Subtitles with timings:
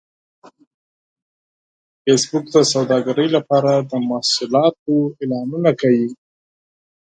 [2.03, 6.09] فېسبوک د سوداګرۍ لپاره د محصولاتو اعلانونه کوي